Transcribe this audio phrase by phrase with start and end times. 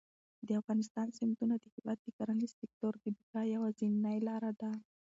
[0.47, 4.71] د افغانستان سیندونه د هېواد د کرنیز سکتور د بقا یوازینۍ لاره ده.